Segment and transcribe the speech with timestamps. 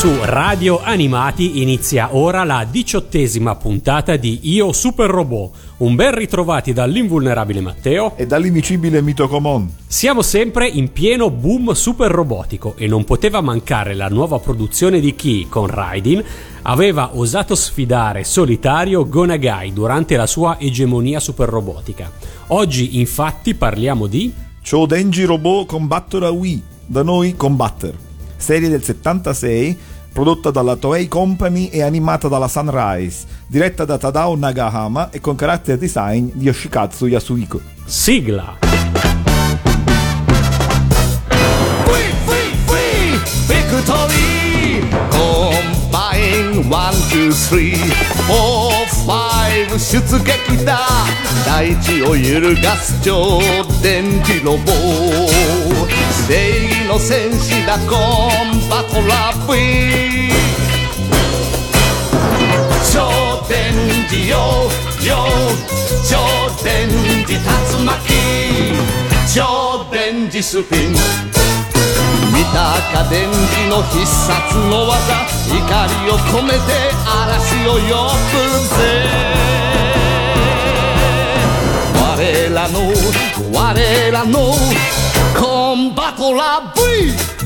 [0.00, 5.54] Su Radio Animati inizia ora la diciottesima puntata di Io Super Robot.
[5.76, 8.16] Un ben ritrovati dall'invulnerabile Matteo.
[8.16, 9.70] E dall'indicibile Mito Comon.
[9.86, 15.14] Siamo sempre in pieno boom super robotico e non poteva mancare la nuova produzione di
[15.14, 16.24] chi, con Raidin,
[16.62, 22.10] aveva osato sfidare solitario Gonagai durante la sua egemonia super robotica.
[22.46, 24.32] Oggi infatti parliamo di...
[24.86, 26.62] Denji Robot Combattor a Wii.
[26.86, 27.94] Da noi Combatter.
[28.38, 29.76] Serie del 76
[30.11, 35.77] prodotta dalla Toei Company e animata dalla Sunrise, diretta da Tadao Nagahama e con character
[35.77, 37.59] design di Yoshikatsu Yasuhiko.
[37.85, 38.57] Sigla!
[41.83, 44.87] Free, free, free, victory!
[45.09, 47.75] Combine one, two, three,
[48.25, 48.71] four,
[49.05, 49.35] five
[49.77, 50.79] 出撃だ
[51.45, 53.41] 大地を揺るがす超
[53.83, 54.71] 電磁ロボ
[56.27, 58.48] 正義の戦士だコンバト
[58.98, 59.30] ラ
[62.92, 63.72] 超電
[64.08, 64.34] 磁よ
[65.06, 65.26] よ
[66.08, 66.18] 超
[66.64, 66.88] 電
[67.24, 67.94] 磁竜巻
[69.32, 70.92] 超電磁スピン
[72.32, 75.56] 見たか電磁の必殺の技怒
[76.04, 76.58] りを込めて
[77.06, 78.40] 嵐を呼ぶ
[78.76, 78.76] ぜ
[81.94, 82.04] 我
[82.52, 82.92] らの
[83.52, 84.54] 我らの
[85.38, 87.39] コンバトラ V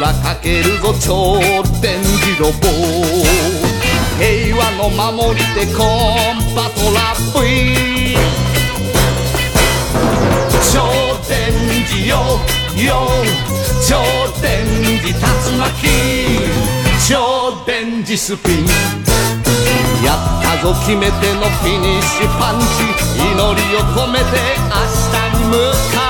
[0.00, 1.40] 空かけるぞ超
[1.82, 2.68] 電磁ロボ
[4.16, 8.14] 平和の守り手コンバトラ V
[10.72, 10.86] 超
[11.28, 11.50] 電
[11.84, 12.38] 磁よ
[12.80, 13.08] よ
[13.88, 13.98] 超
[14.40, 14.64] 電
[15.00, 15.18] 磁竜
[15.58, 15.66] 巻
[17.08, 18.66] 超電磁スピン
[20.04, 22.66] やったぞ決めてのフィニッシュパンチ
[23.20, 24.24] 祈りを込めて
[24.68, 24.76] 明
[25.10, 25.56] 日に向
[25.92, 26.07] かう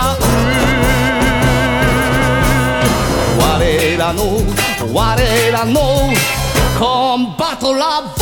[3.39, 4.23] 我らの
[4.93, 6.11] 我らの
[6.79, 8.19] コンバトラ V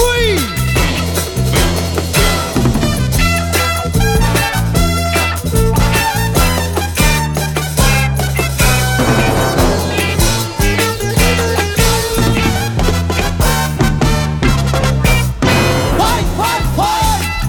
[15.97, 16.85] ファイファイファ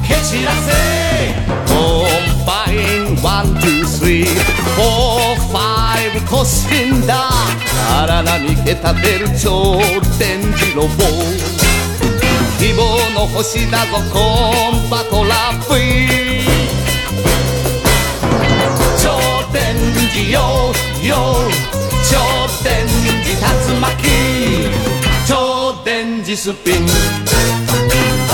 [0.04, 0.08] イ。
[0.08, 0.72] 蹴散らせ。
[1.68, 1.74] コ
[2.06, 2.74] ンバイ
[3.12, 5.27] ンワンツースリーフォー。
[6.28, 7.30] ファイブ突進だ
[8.02, 9.78] 荒波け立てる超
[10.20, 10.88] 電磁ロボ
[12.60, 12.82] 希望
[13.14, 14.20] の星だぞコ
[14.76, 16.44] ンバトラ V
[19.02, 19.10] 超
[19.54, 19.76] 電
[20.12, 20.40] 磁よ
[21.04, 21.16] よ
[22.10, 22.18] 超
[22.64, 23.88] 電磁竜巻
[25.28, 26.92] 超電磁スピン出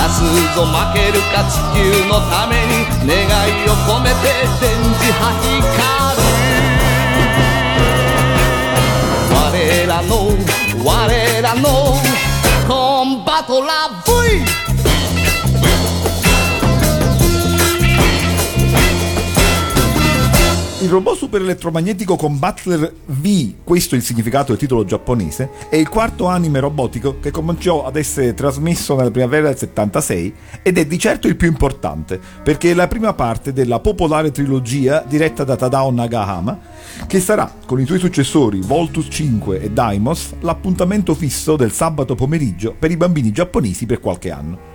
[0.09, 0.21] す
[0.55, 2.71] ぞ負けるか地球のために
[3.07, 3.15] 願
[3.49, 4.21] いを込めて
[4.59, 5.21] 電磁波
[5.77, 5.92] 光
[9.95, 10.31] I know?
[10.83, 12.01] What did I know?
[12.65, 14.42] Combatto la voi!
[20.93, 26.27] Robot super elettromagnetico Combattler V, questo è il significato del titolo giapponese, è il quarto
[26.27, 31.27] anime robotico che cominciò ad essere trasmesso nella primavera del 76 ed è di certo
[31.27, 36.59] il più importante, perché è la prima parte della popolare trilogia diretta da Tadao Nagahama,
[37.07, 42.75] che sarà, con i suoi successori Voltus 5 e Daimos, l'appuntamento fisso del sabato pomeriggio
[42.77, 44.72] per i bambini giapponesi per qualche anno.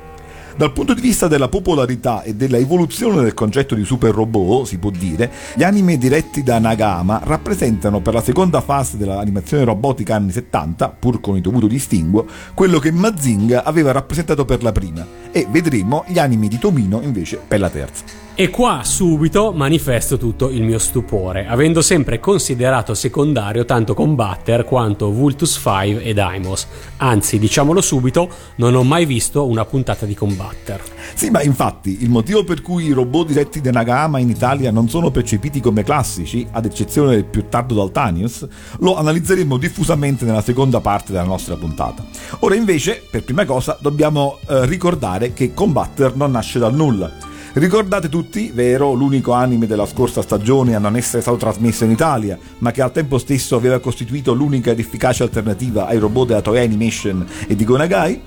[0.59, 4.79] Dal punto di vista della popolarità e della evoluzione del concetto di super robot, si
[4.79, 10.33] può dire, gli anime diretti da Nagama rappresentano per la seconda fase dell'animazione robotica anni
[10.33, 15.47] 70, pur con il dovuto distinguo, quello che Mazinga aveva rappresentato per la prima e
[15.49, 18.28] vedremo gli anime di Tomino invece per la terza.
[18.41, 25.11] E qua subito manifesto tutto il mio stupore, avendo sempre considerato secondario tanto Combatter quanto
[25.11, 26.69] Vultus 5 e Daimos.
[26.99, 30.81] Anzi, diciamolo subito, non ho mai visto una puntata di Combatter.
[31.15, 34.89] Sì, ma infatti il motivo per cui i robot diretti da Nagama in Italia non
[34.89, 38.47] sono percepiti come classici, ad eccezione del più tardo Daltanius,
[38.79, 42.05] lo analizzeremo diffusamente nella seconda parte della nostra puntata.
[42.39, 47.27] Ora invece, per prima cosa, dobbiamo eh, ricordare che Combatter non nasce dal nulla.
[47.55, 52.39] Ricordate tutti, vero, l'unico anime della scorsa stagione a non essere stato trasmesso in Italia,
[52.59, 56.65] ma che al tempo stesso aveva costituito l'unica ed efficace alternativa ai robot della Toei
[56.65, 58.23] Animation e di Gonagai?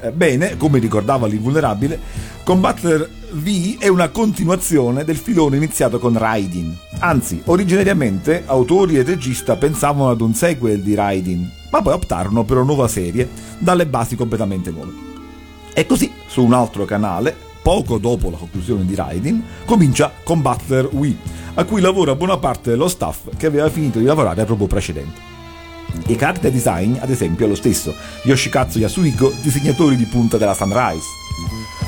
[0.00, 1.98] Eh, bene, come ricordava l'invulnerabile,
[2.44, 6.76] Combatter V è una continuazione del filone iniziato con Raidin.
[7.00, 12.58] Anzi, originariamente autori e regista pensavano ad un sequel di Raidin, ma poi optarono per
[12.58, 13.28] una nuova serie
[13.58, 14.92] dalle basi completamente nuove.
[15.72, 21.18] E così, su un altro canale, poco dopo la conclusione di Raidin, comincia Combattler Wii,
[21.54, 25.20] a cui lavora buona parte dello staff che aveva finito di lavorare robot precedente.
[26.06, 31.06] I character design, ad esempio, è lo stesso, Yoshikatsu Yasuhiko, disegnatore di punta della Sunrise.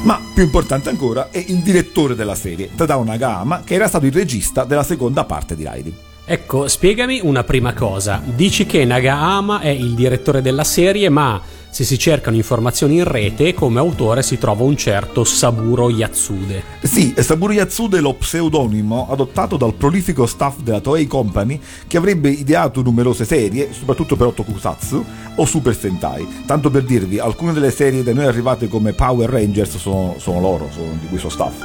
[0.03, 4.13] Ma più importante ancora è il direttore della serie, Tadao Nagama, che era stato il
[4.13, 5.95] regista della seconda parte di Raidin.
[6.25, 8.23] Ecco, spiegami una prima cosa.
[8.25, 11.41] Dici che Nagahama è il direttore della serie, ma
[11.71, 16.63] se si cercano informazioni in rete, come autore si trova un certo Saburo Yatsude.
[16.83, 22.29] Sì, Saburo Yatsude è lo pseudonimo adottato dal prolifico staff della Toei Company che avrebbe
[22.29, 25.05] ideato numerose serie, soprattutto per Otokusatsu
[25.37, 26.27] o Super Sentai.
[26.45, 30.69] Tanto per dirvi, alcune delle serie da noi arrivate come Power Rangers sono, sono loro,
[30.73, 31.65] sono di questo staff.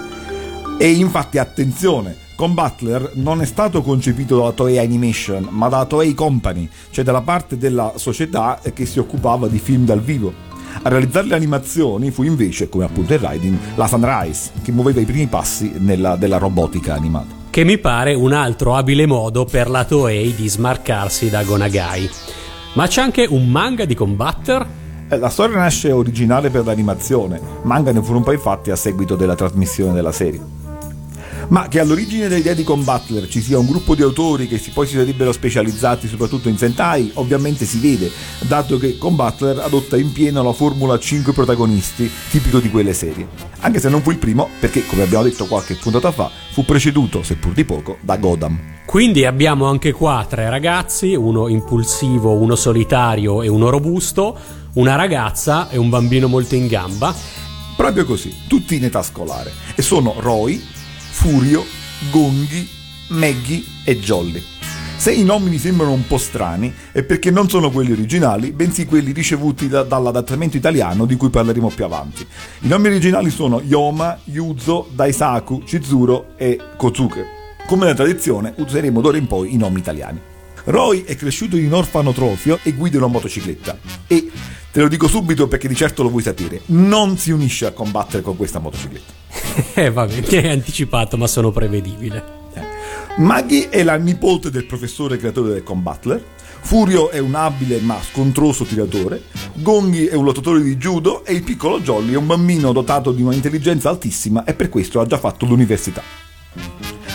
[0.77, 6.69] E infatti attenzione, Combattler non è stato concepito dalla Toei Animation, ma dalla Toei Company,
[6.89, 10.33] cioè dalla parte della società che si occupava di film dal vivo.
[10.81, 15.05] A realizzare le animazioni fu invece, come appunto il Riding, la Sunrise, che muoveva i
[15.05, 17.43] primi passi nella, della robotica animata.
[17.49, 22.09] Che mi pare un altro abile modo per la Toei di smarcarsi da Gonagai.
[22.73, 24.67] Ma c'è anche un manga di Combatter?
[25.07, 29.35] Eh, la storia nasce originale per l'animazione, manga ne furono poi fatti a seguito della
[29.35, 30.54] trasmissione della serie.
[31.49, 34.95] Ma che all'origine dell'idea di Combattler ci sia un gruppo di autori che poi si
[34.95, 40.53] sarebbero specializzati soprattutto in Sentai, ovviamente si vede, dato che Combattler adotta in pieno la
[40.53, 43.27] formula 5 protagonisti, tipico di quelle serie.
[43.59, 47.21] Anche se non fu il primo, perché come abbiamo detto qualche puntata fa, fu preceduto,
[47.21, 48.73] seppur di poco, da Godam.
[48.85, 54.37] Quindi abbiamo anche qua tre ragazzi, uno impulsivo, uno solitario e uno robusto,
[54.73, 57.13] una ragazza e un bambino molto in gamba.
[57.75, 59.51] Proprio così, tutti in età scolare.
[59.75, 60.63] E sono Roy,
[61.15, 61.65] Furio,
[62.11, 62.69] Gonghi,
[63.07, 64.43] Maggie e Jolly.
[64.95, 68.85] Se i nomi mi sembrano un po' strani è perché non sono quelli originali, bensì
[68.85, 72.27] quelli ricevuti da, dall'adattamento italiano di cui parleremo più avanti.
[72.59, 77.25] I nomi originali sono Yoma, Yuzo, Daisaku, Chizuro e Kozuke.
[77.65, 80.19] Come nella tradizione useremo d'ora in poi i nomi italiani.
[80.65, 83.77] Roy è cresciuto in orfanotrofio e guida una motocicletta.
[84.05, 84.29] E
[84.75, 88.21] te lo dico subito perché di certo lo vuoi sapere, non si unisce a combattere
[88.21, 89.13] con questa motocicletta.
[89.73, 92.23] eh vabbè, mi hai anticipato, ma sono prevedibile.
[92.53, 92.61] Eh.
[93.21, 96.21] Maggie è la nipote del professore creatore del Combattler.
[96.59, 99.23] Furio è un abile ma scontroso tiratore.
[99.53, 103.21] Gonghi è un lottatore di judo e il piccolo Jolly è un bambino dotato di
[103.21, 106.03] un'intelligenza altissima e per questo ha già fatto l'università.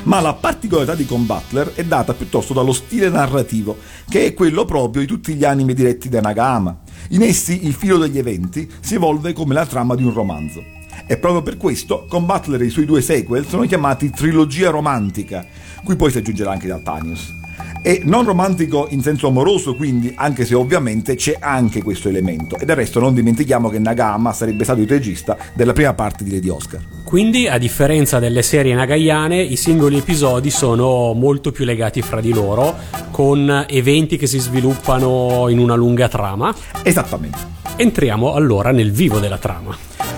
[0.04, 3.76] Ma la particolarità di Combattler è data piuttosto dallo stile narrativo,
[4.08, 6.88] che è quello proprio di tutti gli anime diretti da Nagama.
[7.12, 10.62] In essi il filo degli eventi si evolve come la trama di un romanzo.
[11.06, 15.44] E proprio per questo con Butler e i suoi due sequel sono chiamati trilogia romantica,
[15.82, 17.34] cui poi si aggiungerà anche Daltanius.
[17.82, 22.56] E non romantico in senso amoroso, quindi, anche se ovviamente c'è anche questo elemento.
[22.56, 26.30] E del resto non dimentichiamo che Nagama sarebbe stato il regista della prima parte di
[26.30, 26.99] Lady Oscar.
[27.10, 32.32] Quindi, a differenza delle serie nagaiane, i singoli episodi sono molto più legati fra di
[32.32, 32.76] loro,
[33.10, 36.54] con eventi che si sviluppano in una lunga trama.
[36.84, 37.59] Esattamente.
[37.80, 39.74] Entriamo allora nel vivo della trama.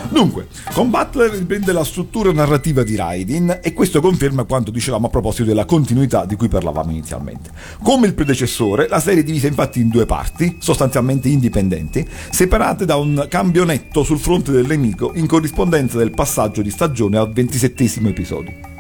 [0.09, 5.11] Dunque, con Butler riprende la struttura narrativa di Raidin e questo conferma quanto dicevamo a
[5.11, 7.51] proposito della continuità di cui parlavamo inizialmente.
[7.81, 12.97] Come il predecessore, la serie è divisa infatti in due parti, sostanzialmente indipendenti, separate da
[12.97, 18.09] un cambio netto sul fronte del nemico in corrispondenza del passaggio di stagione al ventisettesimo
[18.09, 18.72] episodio.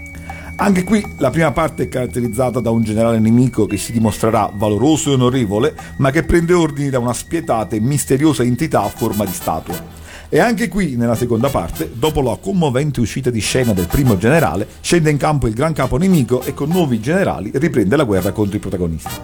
[0.56, 5.10] Anche qui la prima parte è caratterizzata da un generale nemico che si dimostrerà valoroso
[5.10, 9.32] e onorevole, ma che prende ordini da una spietata e misteriosa entità a forma di
[9.32, 10.00] statua.
[10.28, 14.66] E anche qui, nella seconda parte, dopo la commovente uscita di scena del primo generale,
[14.80, 18.56] scende in campo il gran capo nemico e con nuovi generali riprende la guerra contro
[18.56, 19.14] i protagonisti.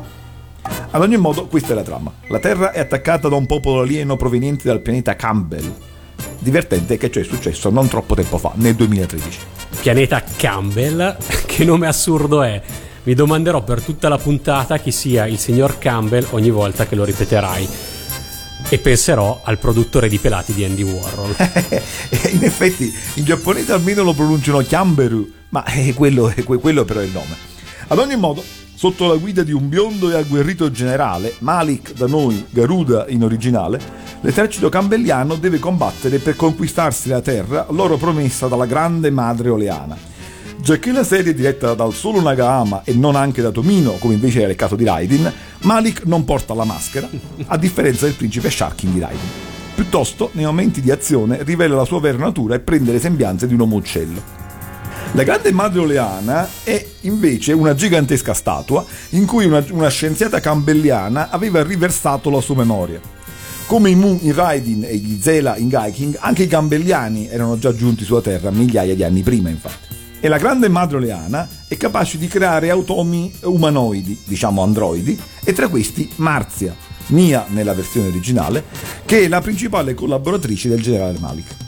[0.90, 2.12] Ad ogni modo, questa è la trama.
[2.28, 5.72] La Terra è attaccata da un popolo alieno proveniente dal pianeta Campbell.
[6.38, 9.38] Divertente che ciò è successo non troppo tempo fa, nel 2013.
[9.80, 12.60] Pianeta Campbell, che nome assurdo è?
[13.04, 17.04] Mi domanderò per tutta la puntata chi sia il signor Campbell ogni volta che lo
[17.04, 17.68] ripeterai.
[18.68, 21.34] E penserò al produttore di pelati di Andy Warhol.
[22.32, 27.04] In effetti, in giapponese almeno lo pronunciano Chiamberu, ma è quello, è quello però è
[27.04, 27.36] il nome.
[27.86, 28.44] Ad ogni modo,
[28.78, 33.80] sotto la guida di un biondo e agguerrito generale, Malik da noi, Garuda in originale,
[34.20, 39.96] l'esercito cambelliano deve combattere per conquistarsi la terra loro promessa dalla grande madre oleana.
[40.60, 44.42] Giacché la serie è diretta dal solo Nagahama e non anche da Tomino, come invece
[44.42, 45.32] era il caso di Raiden,
[45.62, 47.08] Malik non porta la maschera,
[47.46, 49.28] a differenza del principe Sharkin di Raiden.
[49.74, 53.54] Piuttosto, nei momenti di azione, rivela la sua vera natura e prende le sembianze di
[53.54, 54.47] un uomo uccello.
[55.12, 61.30] La grande madre oleana è invece una gigantesca statua in cui una, una scienziata cambelliana
[61.30, 63.00] aveva riversato la sua memoria.
[63.66, 67.74] Come i Mu in Raiden e gli Zela in Gaiking, anche i cambelliani erano già
[67.74, 69.96] giunti sulla Terra migliaia di anni prima, infatti.
[70.20, 75.68] E la grande madre oleana è capace di creare automi umanoidi, diciamo androidi, e tra
[75.68, 76.74] questi Marzia,
[77.08, 78.64] Mia nella versione originale,
[79.06, 81.66] che è la principale collaboratrice del generale Malik.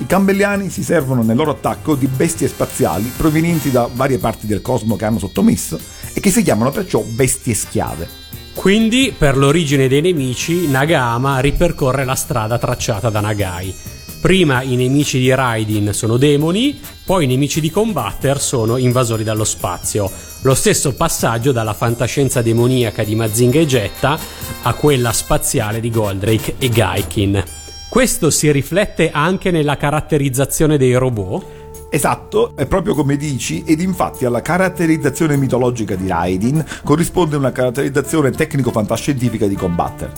[0.00, 4.62] I cambelliani si servono nel loro attacco di bestie spaziali provenienti da varie parti del
[4.62, 5.78] cosmo che hanno sottomesso
[6.12, 8.08] e che si chiamano perciò bestie schiave.
[8.54, 13.74] Quindi, per l'origine dei nemici, Nagahama ripercorre la strada tracciata da Nagai.
[14.20, 19.44] Prima i nemici di Raiden sono demoni, poi i nemici di Combatter sono invasori dallo
[19.44, 20.10] spazio.
[20.42, 24.18] Lo stesso passaggio dalla fantascienza demoniaca di Mazinga e Jetta
[24.62, 27.44] a quella spaziale di Goldrake e Gaikin.
[27.88, 31.88] Questo si riflette anche nella caratterizzazione dei robot?
[31.88, 38.30] Esatto, è proprio come dici, ed infatti alla caratterizzazione mitologica di Raiden corrisponde una caratterizzazione
[38.30, 40.12] tecnico-fantascientifica di Combatter.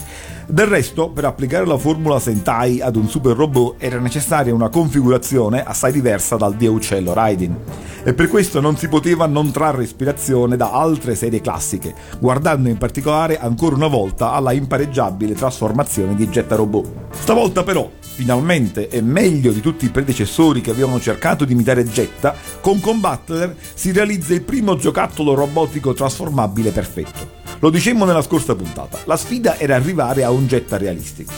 [0.50, 5.62] Del resto, per applicare la formula Sentai ad un super robot era necessaria una configurazione
[5.62, 7.56] assai diversa dal dio uccello Raiden.
[8.02, 12.78] E per questo non si poteva non trarre ispirazione da altre serie classiche, guardando in
[12.78, 16.88] particolare ancora una volta alla impareggiabile trasformazione di Jetta Robot.
[17.12, 22.34] Stavolta però, finalmente e meglio di tutti i predecessori che avevano cercato di imitare Jetta,
[22.60, 27.39] con Combattler si realizza il primo giocattolo robotico trasformabile perfetto.
[27.62, 31.30] Lo dicemmo nella scorsa puntata, la sfida era arrivare a un Jetta realistico.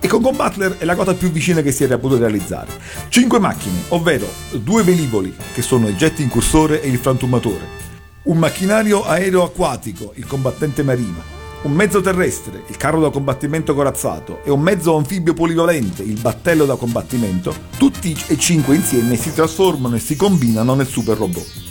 [0.00, 2.70] E con Combattler è la cosa più vicina che si era potuto realizzare.
[3.10, 7.68] Cinque macchine, ovvero due velivoli, che sono il jet incursore e il frantumatore,
[8.22, 11.22] un macchinario aereo-acquatico, il combattente marino,
[11.64, 16.64] un mezzo terrestre, il carro da combattimento corazzato, e un mezzo anfibio polivalente, il battello
[16.64, 21.65] da combattimento, tutti e cinque insieme si trasformano e si combinano nel super robot.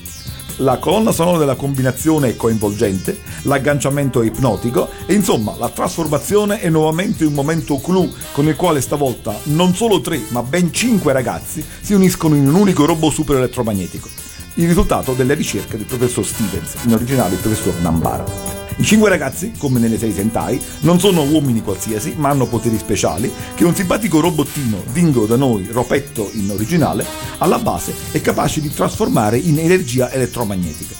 [0.59, 6.69] La colonna sonora della combinazione è coinvolgente, l'agganciamento è ipnotico e insomma la trasformazione è
[6.69, 11.65] nuovamente un momento clou con il quale stavolta non solo tre ma ben cinque ragazzi
[11.81, 14.07] si uniscono in un unico robot super elettromagnetico.
[14.53, 18.64] Il risultato delle ricerche del professor Stevens, in originale il professor Nambara.
[18.77, 23.32] I cinque ragazzi, come nelle serie Sentai, non sono uomini qualsiasi, ma hanno poteri speciali
[23.53, 27.05] che un simpatico robottino, Dingo da noi, Ropetto in originale,
[27.38, 30.94] alla base è capace di trasformare in energia elettromagnetica.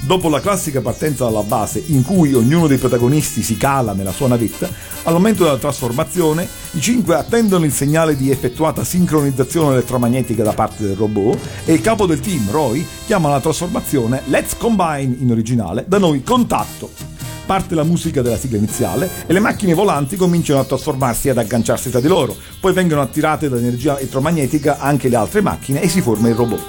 [0.00, 4.28] Dopo la classica partenza dalla base in cui ognuno dei protagonisti si cala nella sua
[4.28, 4.66] navetta,
[5.02, 10.86] al momento della trasformazione i cinque attendono il segnale di effettuata sincronizzazione elettromagnetica da parte
[10.86, 15.84] del robot e il capo del team, Roy, chiama la trasformazione Let's Combine in originale,
[15.86, 17.07] da noi contatto
[17.48, 21.38] parte la musica della sigla iniziale e le macchine volanti cominciano a trasformarsi e ad
[21.38, 26.02] agganciarsi tra di loro, poi vengono attirate dall'energia elettromagnetica anche le altre macchine e si
[26.02, 26.60] forma il robot.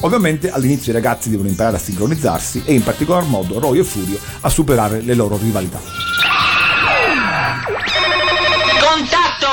[0.00, 4.18] Ovviamente all'inizio i ragazzi devono imparare a sincronizzarsi e in particolar modo Roy e Furio
[4.40, 5.78] a superare le loro rivalità.
[8.80, 9.46] Contatto!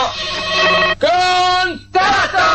[0.98, 2.51] Contatto!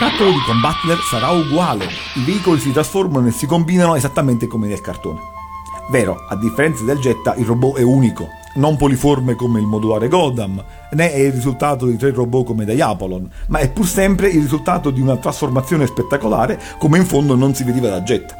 [0.00, 4.80] Metodo di Combattler sarà uguale, i veicoli si trasformano e si combinano esattamente come nel
[4.80, 5.18] cartone.
[5.90, 10.62] Vero, a differenza del Jetta, il robot è unico, non poliforme come il modulare Godam,
[10.92, 14.90] né è il risultato di tre robot come Diapolon, ma è pur sempre il risultato
[14.90, 18.34] di una trasformazione spettacolare come in fondo non si vediva da Jetta.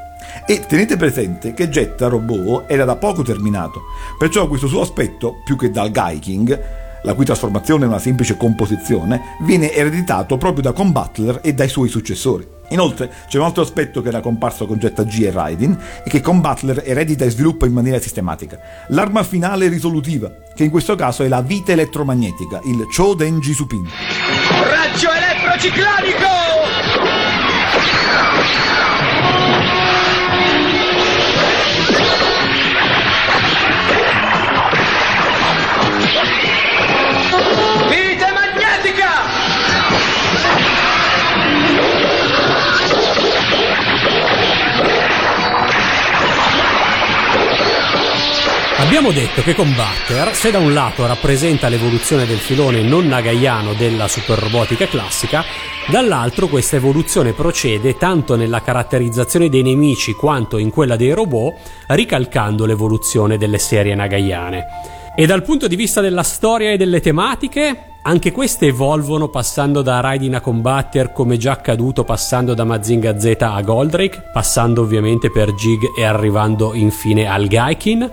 [0.47, 3.83] E tenete presente che Jetta Robot era da poco terminato,
[4.17, 9.37] perciò questo suo aspetto, più che dal Gaiking, la cui trasformazione è una semplice composizione,
[9.41, 12.57] viene ereditato proprio da Combattler e dai suoi successori.
[12.71, 16.21] Inoltre c'è un altro aspetto che era comparso con Jetta G e Raiden e che
[16.21, 18.59] Combattler eredita e sviluppa in maniera sistematica.
[18.89, 23.89] L'arma finale risolutiva, che in questo caso è la vita elettromagnetica, il Chodenji Supin.
[24.51, 26.48] Raggio elettrociclonico!
[48.89, 54.09] Abbiamo detto che Combatter, se da un lato rappresenta l'evoluzione del filone non nagaiano della
[54.09, 55.45] superrobotica classica,
[55.91, 61.57] dall'altro questa evoluzione procede tanto nella caratterizzazione dei nemici quanto in quella dei robot,
[61.89, 64.65] ricalcando l'evoluzione delle serie nagaiane.
[65.15, 70.01] E dal punto di vista della storia e delle tematiche, anche queste evolvono passando da
[70.01, 75.53] Raiden a Combatter come già accaduto passando da Mazinga Z a Goldrake, passando ovviamente per
[75.53, 78.11] Jig e arrivando infine al Gaikin.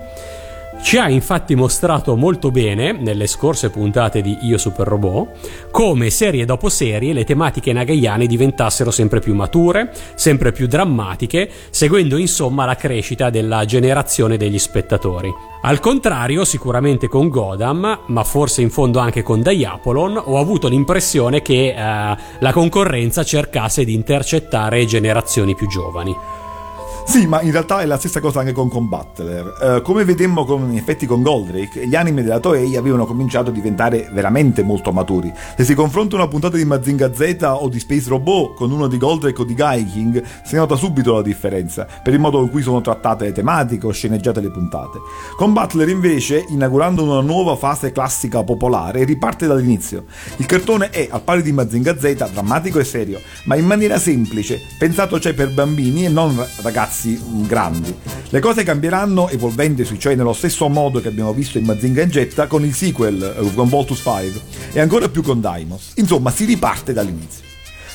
[0.82, 6.46] Ci ha infatti mostrato molto bene, nelle scorse puntate di Io Super Robot, come serie
[6.46, 12.76] dopo serie le tematiche nagaiane diventassero sempre più mature, sempre più drammatiche, seguendo insomma la
[12.76, 15.34] crescita della generazione degli spettatori.
[15.64, 21.42] Al contrario, sicuramente con Godam, ma forse in fondo anche con Diapolon, ho avuto l'impressione
[21.42, 26.16] che eh, la concorrenza cercasse di intercettare generazioni più giovani.
[27.08, 29.54] Sì, ma in realtà è la stessa cosa anche con Combattler.
[29.62, 33.54] Eh, come vedemmo con, in effetti con Goldrake, gli anime della Toei avevano cominciato a
[33.54, 35.32] diventare veramente molto maturi.
[35.56, 38.98] Se si confronta una puntata di Mazinga Z o di Space Robot con uno di
[38.98, 42.82] Goldrake o di Gaiking, si nota subito la differenza, per il modo in cui sono
[42.82, 45.00] trattate le tematiche o sceneggiate le puntate.
[45.38, 50.06] Combattler invece, inaugurando una nuova fase classica popolare, riparte dall'inizio.
[50.38, 54.60] Il cartone è, al pari di Mazinga Z, drammatico e serio, ma in maniera semplice,
[54.78, 56.95] pensato cioè per bambini e non ragazzi
[57.48, 57.94] grandi.
[58.30, 62.48] Le cose cambieranno evolvendosi, cioè nello stesso modo che abbiamo visto in Mazinga e Jetta
[62.48, 64.42] con il sequel uh, con Voltus 5
[64.74, 65.92] e ancora più con Daimos.
[65.96, 67.44] Insomma, si riparte dall'inizio.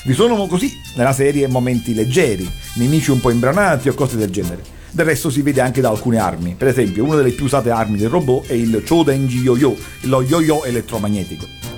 [0.03, 4.63] Vi sono così nella serie momenti leggeri, nemici un po' imbranati o cose del genere.
[4.89, 6.55] Del resto si vede anche da alcune armi.
[6.57, 10.63] Per esempio, una delle più usate armi del robot è il Chodenji Yo-Yo, lo yo-yo
[10.63, 11.70] elettromagnetico.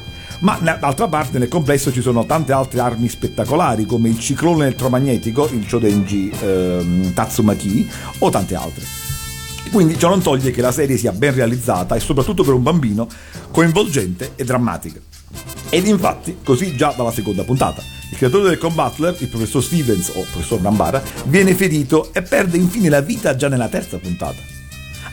[0.43, 5.49] Ma d'altra parte nel complesso ci sono tante altre armi spettacolari come il ciclone elettromagnetico,
[5.49, 8.83] il Chodenji ehm, Tatsumaki o tante altre.
[9.71, 13.07] Quindi ciò non toglie che la serie sia ben realizzata e soprattutto per un bambino
[13.51, 14.99] coinvolgente e drammatica.
[15.69, 20.25] Ed infatti, così già dalla seconda puntata, il creatore del Combattler, il professor Stevens o
[20.29, 24.62] professor Nambara, viene ferito e perde infine la vita già nella terza puntata.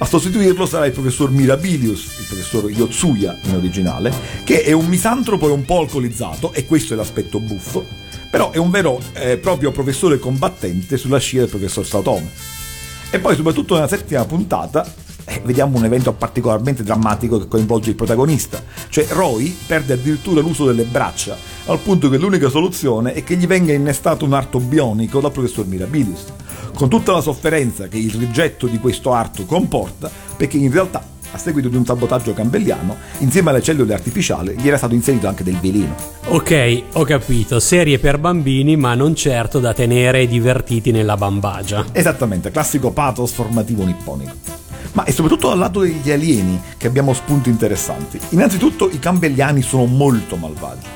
[0.03, 4.11] A sostituirlo sarà il professor Mirabilius, il professor Yotsuya in originale,
[4.45, 7.85] che è un misantropo e un po' alcolizzato, e questo è l'aspetto buffo,
[8.31, 12.31] però è un vero e eh, proprio professore combattente sulla scia del professor Sautome.
[13.11, 14.91] E poi soprattutto nella settima puntata
[15.31, 20.67] eh, vediamo un evento particolarmente drammatico che coinvolge il protagonista, cioè Roy perde addirittura l'uso
[20.67, 25.21] delle braccia, al punto che l'unica soluzione è che gli venga innestato un arto bionico
[25.21, 26.25] dal professor Mirabilis,
[26.75, 31.39] con tutta la sofferenza che il rigetto di questo arto comporta, perché in realtà a
[31.39, 35.59] seguito di un sabotaggio campbelliano, insieme alle cellule artificiali gli era stato inserito anche del
[35.61, 35.95] veleno.
[36.25, 41.85] Ok, ho capito, serie per bambini, ma non certo da tenere divertiti nella bambagia.
[41.93, 44.60] Esattamente, classico pathos formativo nipponico.
[44.93, 48.19] Ma è soprattutto dal lato degli alieni che abbiamo spunti interessanti.
[48.31, 50.87] Innanzitutto i campbelliani sono molto malvagi.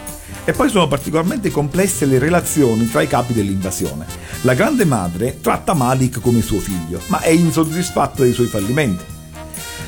[0.46, 4.04] E poi sono particolarmente complesse le relazioni tra i capi dell'invasione.
[4.42, 9.12] La grande madre tratta Malik come suo figlio, ma è insoddisfatta dei suoi fallimenti.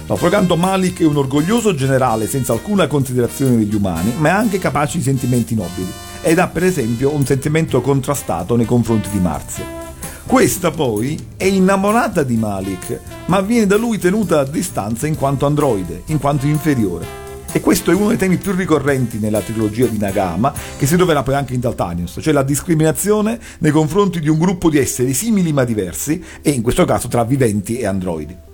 [0.07, 4.61] D'altro canto Malik è un orgoglioso generale senza alcuna considerazione degli umani, ma è anche
[4.61, 5.93] capace di sentimenti nobili,
[6.23, 9.86] ed ha per esempio un sentimento contrastato nei confronti di Marzia.
[10.27, 15.47] Questa poi è innamorata di Malik, ma viene da lui tenuta a distanza in quanto
[15.47, 17.07] androide, in quanto inferiore.
[17.53, 21.23] E questo è uno dei temi più ricorrenti nella trilogia di Nagama, che si troverà
[21.23, 25.53] poi anche in Daltanius, cioè la discriminazione nei confronti di un gruppo di esseri simili
[25.53, 28.46] ma diversi, e in questo caso tra viventi e androidi.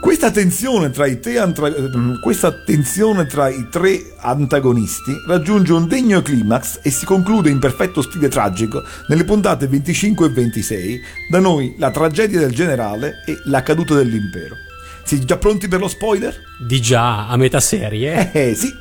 [0.00, 5.88] Questa tensione, tra i tre antra- ehm, questa tensione tra i tre antagonisti raggiunge un
[5.88, 11.40] degno climax e si conclude in perfetto stile tragico nelle puntate 25 e 26, da
[11.40, 14.54] noi la tragedia del generale e la caduta dell'impero.
[15.02, 16.34] Siete già pronti per lo spoiler?
[16.58, 18.30] Di già a metà serie.
[18.32, 18.72] Eh sì,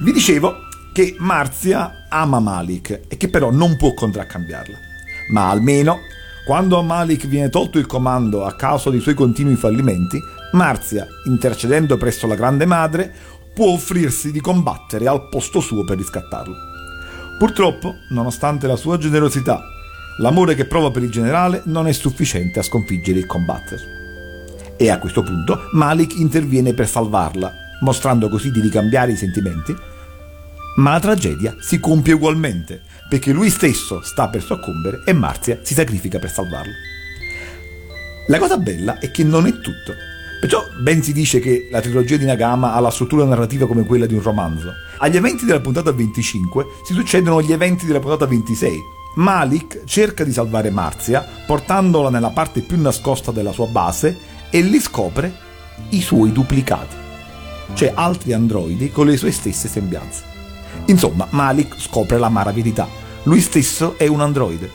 [0.00, 4.76] vi dicevo che Marzia ama Malik e che però non può contraccambiarla.
[5.30, 6.00] Ma almeno,
[6.44, 10.20] quando a Malik viene tolto il comando a causa dei suoi continui fallimenti,
[10.52, 13.12] Marzia, intercedendo presso la grande madre,
[13.54, 16.54] può offrirsi di combattere al posto suo per riscattarlo.
[17.38, 19.62] Purtroppo, nonostante la sua generosità,
[20.18, 23.80] l'amore che prova per il generale non è sufficiente a sconfiggere il combatter.
[24.76, 29.74] E a questo punto Malik interviene per salvarla, mostrando così di ricambiare i sentimenti.
[30.76, 35.74] Ma la tragedia si compie ugualmente, perché lui stesso sta per soccombere e Marzia si
[35.74, 36.72] sacrifica per salvarlo.
[38.28, 40.11] La cosa bella è che non è tutto.
[40.42, 44.06] Perciò ben si dice che la trilogia di Nagama ha la struttura narrativa come quella
[44.06, 44.72] di un romanzo.
[44.98, 48.76] Agli eventi della puntata 25 si succedono gli eventi della puntata 26.
[49.14, 54.18] Malik cerca di salvare Marzia portandola nella parte più nascosta della sua base
[54.50, 55.32] e lì scopre
[55.90, 56.96] i suoi duplicati,
[57.74, 60.24] cioè altri androidi con le sue stesse sembianze.
[60.86, 62.88] Insomma, Malik scopre l'amara verità.
[63.22, 64.68] Lui stesso è un androide.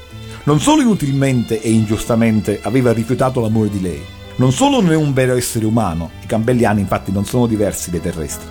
[0.43, 4.01] Non solo inutilmente e ingiustamente aveva rifiutato l'amore di lei,
[4.37, 8.01] non solo non è un vero essere umano, i cambelliani infatti non sono diversi dai
[8.01, 8.47] terrestri,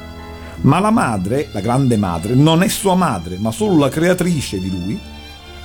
[0.63, 4.71] ma la madre, la grande madre, non è sua madre, ma solo la creatrice di
[4.71, 4.99] lui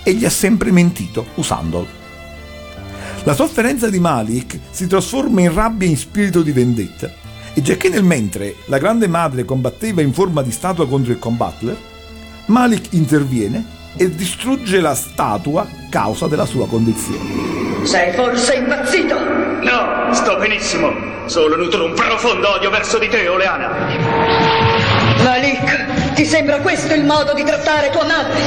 [0.03, 1.99] e gli ha sempre mentito usandolo.
[3.23, 7.11] La sofferenza di Malik si trasforma in rabbia e in spirito di vendetta
[7.53, 11.77] e giacché nel mentre la grande madre combatteva in forma di statua contro il combattler,
[12.45, 17.83] Malik interviene e distrugge la statua causa della sua condizione.
[17.83, 19.17] Sei forse impazzito?
[19.61, 20.93] No, sto benissimo.
[21.25, 23.69] Solo nutro un profondo odio verso di te, Oleana.
[25.23, 28.39] Malik, ti sembra questo il modo di trattare tua madre?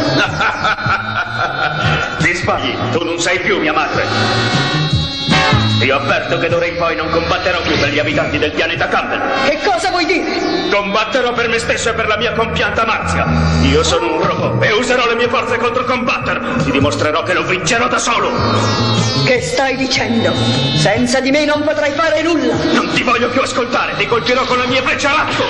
[2.19, 4.84] Ti sbagli, tu non sei più mia madre.
[5.85, 9.21] Io avverto che d'ora in poi non combatterò più per gli abitanti del pianeta Campbell.
[9.51, 10.71] Che cosa vuoi dire?
[10.71, 13.27] Combatterò per me stesso e per la mia compianta Marzia.
[13.61, 16.63] Io sono un robot e userò le mie forze contro Combatter.
[16.65, 18.31] Ti dimostrerò che lo vincerò da solo.
[19.27, 20.33] Che stai dicendo?
[20.79, 22.55] Senza di me non potrai fare nulla.
[22.73, 25.45] Non ti voglio più ascoltare, ti colpirò con la mia freccia all'atto.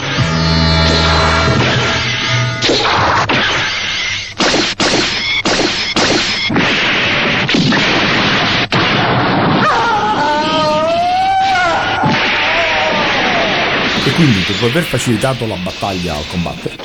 [14.07, 16.77] E quindi, dopo aver facilitato la battaglia al combattere,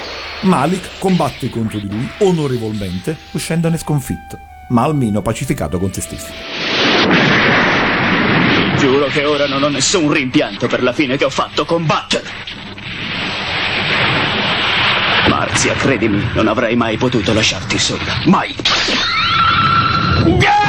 [0.41, 6.32] Malik combatte contro di lui onorevolmente, uscendone sconfitto, ma almeno pacificato con se stesso.
[8.77, 12.23] Giuro che ora non ho nessun rimpianto per la fine che ho fatto con Butcher.
[15.27, 18.21] Marzia, credimi, non avrei mai potuto lasciarti sola.
[18.25, 18.55] Mai.
[20.39, 20.68] 「大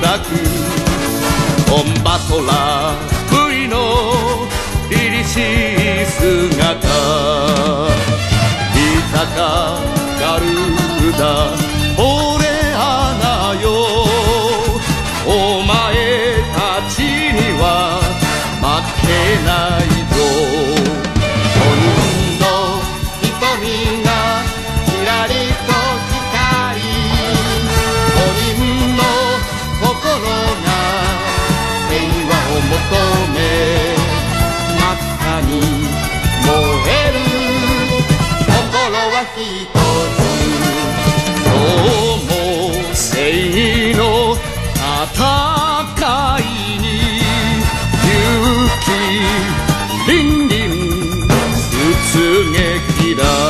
[0.00, 0.24] 砕く」
[1.72, 2.94] 「オンバトラ
[3.30, 3.76] V の
[4.90, 6.88] 凛々しい姿」
[8.74, 8.78] 「見
[9.12, 9.78] たか
[10.20, 11.65] ガルーダ
[53.16, 53.45] vida.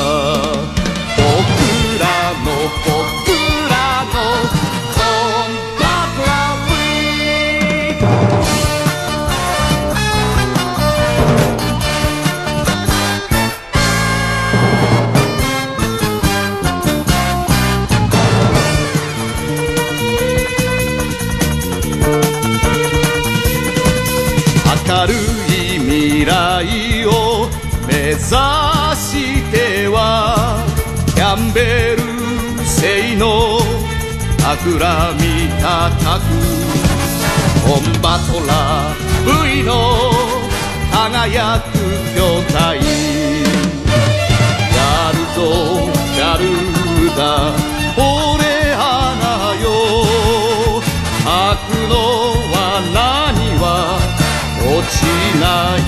[54.97, 55.05] 起
[55.41, 55.86] 来。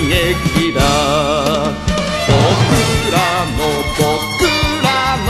[0.08, 0.80] 撃だ
[2.26, 2.32] 僕
[3.12, 3.60] らの
[3.98, 4.48] 僕
[4.82, 5.28] らの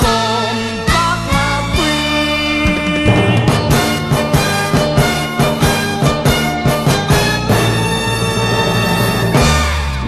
[0.00, 0.92] コンバ
[1.28, 1.36] ラ
[1.76, 1.78] ブ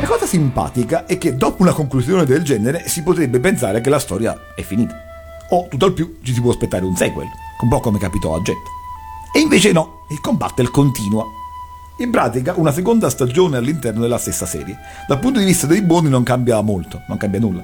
[0.01, 3.99] La cosa simpatica è che dopo una conclusione del genere si potrebbe pensare che la
[3.99, 4.95] storia è finita.
[5.51, 7.29] O tutto al più ci si può aspettare un sequel,
[7.61, 8.57] un po' come capitò a Jet.
[9.37, 11.27] E invece no, il combattere continua.
[11.98, 14.78] In pratica una seconda stagione all'interno della stessa serie.
[15.08, 17.64] Dal punto di vista dei buoni non cambia molto, non cambia nulla.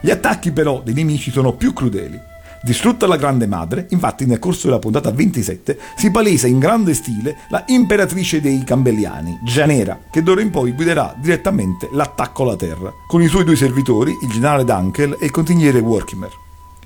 [0.00, 2.20] Gli attacchi però dei nemici sono più crudeli.
[2.62, 7.38] Distrutta la Grande Madre, infatti nel corso della puntata 27 si palesa in grande stile
[7.48, 13.22] la imperatrice dei Cambelliani, Gianera, che d'ora in poi guiderà direttamente l'attacco alla Terra, con
[13.22, 16.30] i suoi due servitori, il generale Dunkel e il consigliere Workimer,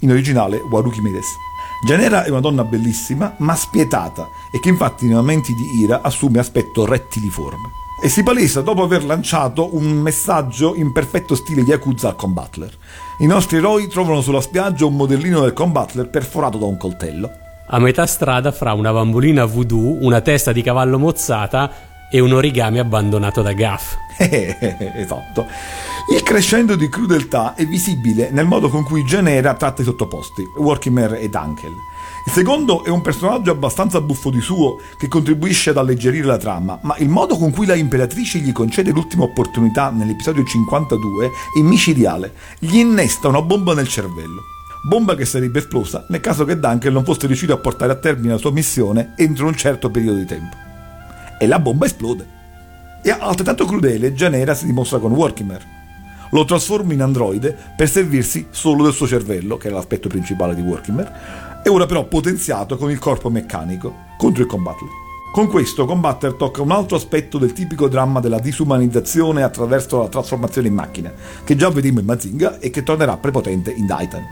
[0.00, 1.45] in originale Waruki Medes.
[1.84, 6.38] Gianera è una donna bellissima, ma spietata, e che infatti nei momenti di ira assume
[6.38, 7.70] aspetto rettiliforme.
[8.02, 12.76] E si palesa dopo aver lanciato un messaggio in perfetto stile Yakuza al combattler.
[13.18, 17.30] I nostri eroi trovano sulla spiaggia un modellino del combattler perforato da un coltello.
[17.68, 22.78] A metà strada fra una bambolina voodoo, una testa di cavallo mozzata e un origami
[22.78, 23.96] abbandonato da Gaff.
[24.18, 25.46] esatto.
[26.12, 31.14] Il crescendo di crudeltà è visibile nel modo con cui Genera tratta i sottoposti, Workimer
[31.14, 31.72] ed Ankel.
[32.26, 36.78] Il secondo è un personaggio abbastanza buffo di suo che contribuisce ad alleggerire la trama,
[36.82, 42.34] ma il modo con cui la imperatrice gli concede l'ultima opportunità nell'episodio 52 è micidiale.
[42.58, 44.42] Gli innesta una bomba nel cervello.
[44.88, 48.32] Bomba che sarebbe esplosa nel caso che Duncan non fosse riuscito a portare a termine
[48.32, 50.65] la sua missione entro un certo periodo di tempo.
[51.38, 52.26] E la bomba esplode.
[53.02, 55.74] E altrettanto crudele Gianera si dimostra con Workimer.
[56.30, 60.62] Lo trasforma in androide per servirsi solo del suo cervello, che era l'aspetto principale di
[60.62, 64.90] Workimer, e ora però potenziato con il corpo meccanico contro il combattler.
[65.36, 70.68] Con questo Combatter tocca un altro aspetto del tipico dramma della disumanizzazione attraverso la trasformazione
[70.68, 71.12] in macchina,
[71.44, 74.24] che già vedemmo in Mazinga e che tornerà prepotente in Daitan.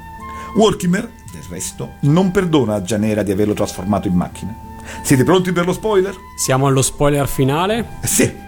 [0.56, 4.56] Workimer, del resto, non perdona a Gianera di averlo trasformato in macchina.
[5.02, 6.14] Siete pronti per lo spoiler?
[6.36, 7.86] Siamo allo spoiler finale?
[8.02, 8.42] Sì.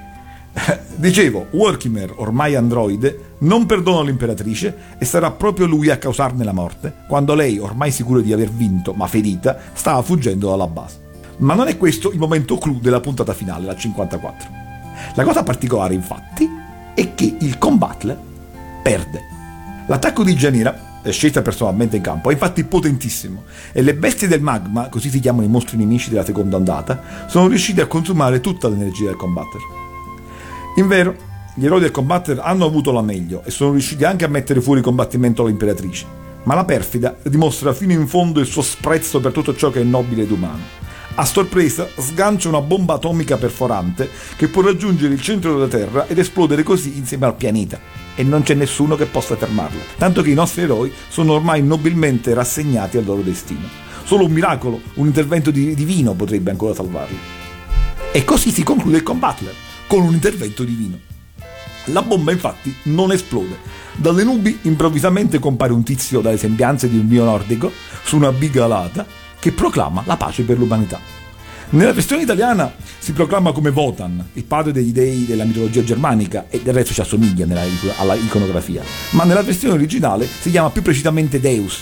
[0.94, 6.94] Dicevo, Workimer, ormai androide, non perdona l'imperatrice e sarà proprio lui a causarne la morte,
[7.07, 11.05] quando lei, ormai sicura di aver vinto, ma ferita, stava fuggendo dalla base.
[11.38, 14.49] Ma non è questo il momento clou della puntata finale, la 54.
[15.14, 16.49] La cosa particolare, infatti,
[16.94, 18.18] è che il combattler
[18.83, 19.20] perde.
[19.87, 24.88] L'attacco di Gianira, scelta personalmente in campo, è infatti potentissimo e le bestie del magma,
[24.88, 29.07] così si chiamano i mostri nemici della seconda ondata, sono riusciti a consumare tutta l'energia
[29.07, 29.61] del combatter.
[30.77, 31.16] In vero,
[31.55, 34.83] gli eroi del combatter hanno avuto la meglio e sono riusciti anche a mettere fuori
[34.83, 36.07] combattimento all'imperatrice,
[36.42, 39.85] ma la perfida dimostra fino in fondo il suo sprezzo per tutto ciò che è
[39.85, 40.86] nobile ed umano.
[41.18, 46.18] A sorpresa sgancia una bomba atomica perforante che può raggiungere il centro della Terra ed
[46.18, 47.81] esplodere così insieme al pianeta.
[48.14, 52.35] E non c'è nessuno che possa fermarla, tanto che i nostri eroi sono ormai nobilmente
[52.35, 53.66] rassegnati al loro destino.
[54.05, 57.18] Solo un miracolo, un intervento di- divino potrebbe ancora salvarli.
[58.12, 59.55] E così si conclude il combattler,
[59.87, 60.98] con un intervento divino.
[61.87, 63.57] La bomba infatti non esplode.
[63.94, 67.72] Dalle nubi improvvisamente compare un tizio dalle sembianze di un dio nordico
[68.05, 69.15] su una biga alata
[69.47, 70.99] che proclama la pace per l'umanità.
[71.69, 76.63] Nella versione italiana si proclama come Wotan, il padre degli dei della mitologia germanica e
[76.63, 77.63] del resto ci assomiglia nella,
[77.99, 81.79] alla iconografia, ma nella versione originale si chiama più precisamente Deus,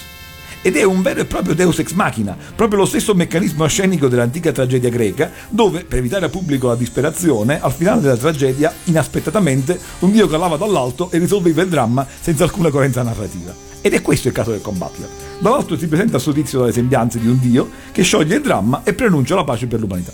[0.61, 4.53] ed è un vero e proprio Deus ex machina, proprio lo stesso meccanismo scenico dell'antica
[4.53, 10.12] tragedia greca, dove, per evitare al pubblico la disperazione, al finale della tragedia, inaspettatamente, un
[10.12, 13.63] dio calava dall'alto e risolveva il dramma senza alcuna coerenza narrativa.
[13.86, 15.10] Ed è questo il caso del combattler.
[15.40, 18.80] Dall'alto si presenta a suo tizio dalle sembianze di un dio che scioglie il dramma
[18.82, 20.10] e preannuncia la pace per l'umanità.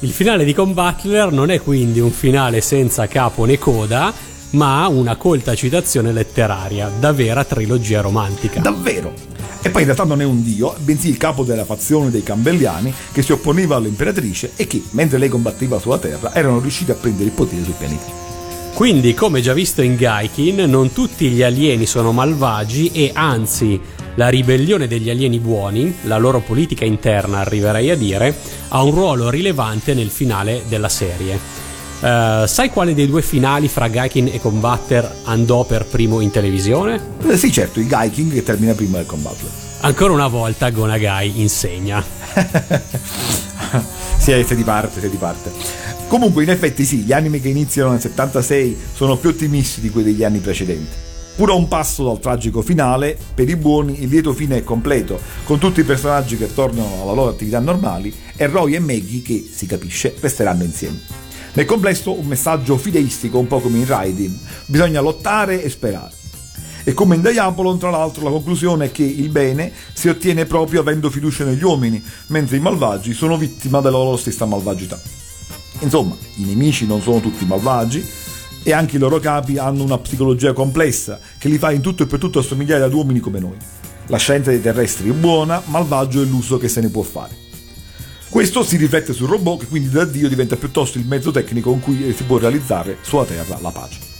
[0.00, 4.12] Il finale di Combattler non è quindi un finale senza capo né coda,
[4.50, 8.60] ma una colta citazione letteraria, da vera trilogia romantica.
[8.60, 9.14] Davvero!
[9.62, 12.92] E poi in realtà non è un dio, bensì il capo della fazione dei Cambelliani
[13.10, 17.24] che si opponeva all'imperatrice e che, mentre lei combatteva sulla Terra, erano riusciti a prendere
[17.24, 18.33] il potere sul pianeta.
[18.74, 23.80] Quindi, come già visto in Gaikin, non tutti gli alieni sono malvagi e anzi
[24.16, 28.36] la ribellione degli alieni buoni, la loro politica interna arriverei a dire,
[28.68, 31.38] ha un ruolo rilevante nel finale della serie.
[32.00, 37.00] Uh, sai quale dei due finali fra Gaikin e Combatter andò per primo in televisione?
[37.28, 39.48] Eh, sì, certo, il Gaiking che termina prima del Combatter.
[39.82, 42.02] Ancora una volta Gonagai insegna.
[44.18, 45.93] sì, sei di parte, sei di parte.
[46.08, 50.12] Comunque, in effetti sì, gli anime che iniziano nel 76 sono più ottimisti di quelli
[50.12, 51.02] degli anni precedenti.
[51.36, 55.18] Pure a un passo dal tragico finale, per i buoni il lieto fine è completo,
[55.42, 59.44] con tutti i personaggi che tornano alla loro attività normali e Roy e Maggie che,
[59.50, 61.00] si capisce, resteranno insieme.
[61.54, 64.36] Nel complesso un messaggio fideistico, un po' come in Riding,
[64.66, 66.12] bisogna lottare e sperare.
[66.84, 70.80] E come in Diabolon, tra l'altro, la conclusione è che il bene si ottiene proprio
[70.80, 75.23] avendo fiducia negli uomini, mentre i malvagi sono vittima della loro stessa malvagità.
[75.80, 78.04] Insomma, i nemici non sono tutti malvagi
[78.62, 82.06] e anche i loro capi hanno una psicologia complessa che li fa in tutto e
[82.06, 83.56] per tutto assomigliare ad uomini come noi.
[84.06, 87.42] La scienza dei terrestri è buona, malvagio è l'uso che se ne può fare.
[88.28, 91.80] Questo si riflette sul robot che quindi da Dio diventa piuttosto il mezzo tecnico con
[91.80, 94.12] cui si può realizzare sulla Terra la pace.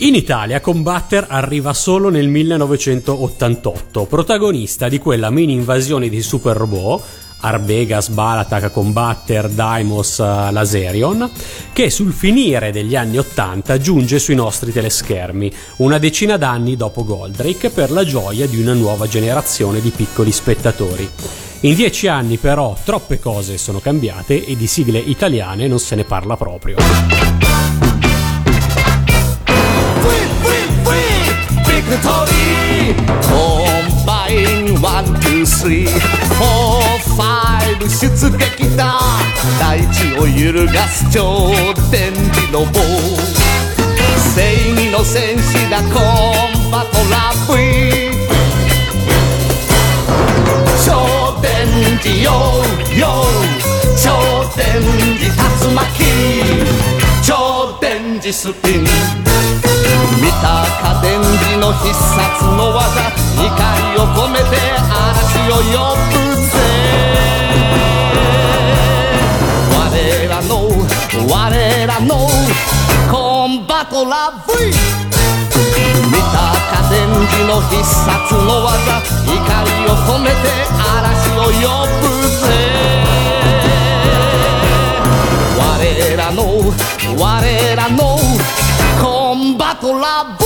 [0.00, 7.02] In Italia Combatter arriva solo nel 1988, protagonista di quella mini invasione di super robot
[7.40, 11.30] Arvegas, Balatak, Combatter, Daimos, eh, Laserion,
[11.72, 17.70] che sul finire degli anni Ottanta giunge sui nostri teleschermi, una decina d'anni dopo Goldrake,
[17.70, 21.10] per la gioia di una nuova generazione di piccoli spettatori.
[21.60, 26.04] In dieci anni però troppe cose sono cambiate e di sigle italiane non se ne
[26.04, 26.76] parla proprio.
[34.82, 39.00] ワン、ツー、スリー、フォー、ファイブ、出撃だ
[39.58, 41.50] 大地を揺るがす超
[41.90, 42.80] 電磁の棒。
[44.34, 48.10] 正義の戦士だコンバトラブイ
[50.84, 51.66] 超電
[52.00, 52.30] 磁よ
[52.98, 53.24] よ
[53.96, 54.82] 超電
[55.16, 55.30] 磁
[55.68, 56.95] 竜巻。
[57.26, 58.86] 超電磁スピン見
[60.40, 64.54] たか電磁の必殺の技怒りを込めて
[64.88, 66.14] 嵐を呼ぶ
[66.46, 66.54] ぜ
[71.28, 71.34] 我
[71.86, 72.28] らの
[73.10, 74.70] コンバトラ V
[76.06, 80.36] 見たか電磁の必殺の技怒りを込めて
[80.78, 82.15] 嵐を呼ぶ
[86.16, 87.96] did I?
[88.98, 90.44] Combatto la B.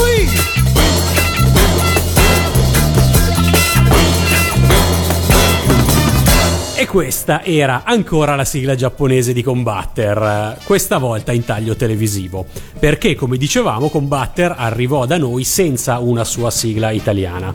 [6.76, 12.46] E questa era ancora la sigla giapponese di Combatter, questa volta in taglio televisivo,
[12.78, 17.54] perché come dicevamo Combatter arrivò da noi senza una sua sigla italiana.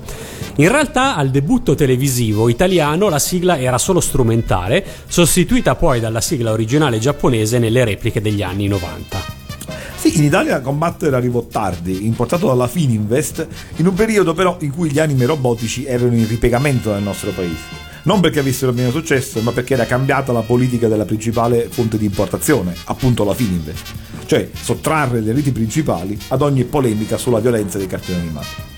[0.58, 6.52] In realtà al debutto televisivo italiano la sigla era solo strumentale, sostituita poi dalla sigla
[6.52, 9.20] originale giapponese nelle repliche degli anni 90.
[9.98, 13.46] Sì, in Italia Combatter arrivò tardi, importato dalla Fininvest,
[13.78, 17.84] in un periodo però in cui gli anime robotici erano in ripiegamento nel nostro paese
[18.06, 22.06] non perché avessero meno successo, ma perché era cambiata la politica della principale fonte di
[22.06, 23.94] importazione, appunto la Fininvest,
[24.28, 28.75] cioè sottrarre le reti principali ad ogni polemica sulla violenza dei cartoni animati.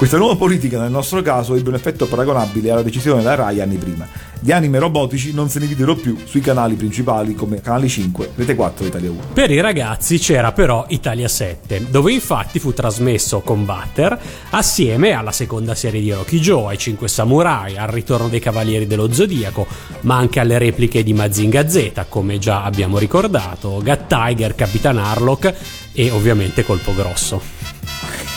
[0.00, 3.76] Questa nuova politica nel nostro caso ebbe un effetto paragonabile alla decisione della RAI anni
[3.76, 4.08] prima.
[4.40, 8.54] Gli anime robotici non se ne videro più sui canali principali come Canale 5, Rete
[8.54, 9.20] 4 e Italia 1.
[9.34, 14.18] Per i ragazzi c'era però Italia 7, dove infatti fu trasmesso Combatter
[14.52, 19.12] assieme alla seconda serie di Rocky Joe, ai Cinque Samurai, al ritorno dei Cavalieri dello
[19.12, 19.66] Zodiaco,
[20.00, 25.54] ma anche alle repliche di Mazinga Z, come già abbiamo ricordato, Gat Tiger, Capitan Harlock
[25.92, 27.79] e ovviamente Colpo Grosso.